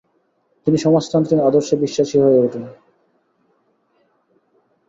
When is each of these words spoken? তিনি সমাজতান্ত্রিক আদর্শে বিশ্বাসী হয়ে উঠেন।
তিনি 0.67 0.77
সমাজতান্ত্রিক 0.77 1.39
আদর্শে 1.39 1.75
বিশ্বাসী 1.77 2.17
হয়ে 2.19 2.43
উঠেন। 2.45 2.63